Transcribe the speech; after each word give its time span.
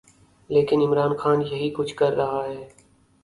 لیکن 0.49 0.81
عمران 0.81 1.15
خان 1.17 1.41
یہی 1.41 1.69
کچھ 1.73 1.95
کر 1.95 2.11
رہا 2.13 2.43
ہے۔ 2.45 2.67